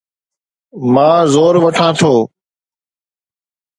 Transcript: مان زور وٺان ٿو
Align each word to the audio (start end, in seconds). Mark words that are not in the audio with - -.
مان 0.93 1.19
زور 1.33 1.55
وٺان 1.63 1.91
ٿو 1.99 2.13